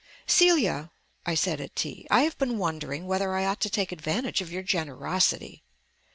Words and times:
"Celia," 0.25 0.89
I 1.27 1.35
said 1.35 1.61
at 1.61 1.75
tea, 1.75 2.07
"I 2.09 2.21
have 2.23 2.35
been 2.39 2.57
wondering 2.57 3.05
whether 3.05 3.35
I 3.35 3.45
ought 3.45 3.59
to 3.61 3.69
take 3.69 3.91
advantage 3.91 4.41
of 4.41 4.51
your 4.51 4.63
generosity." 4.63 5.61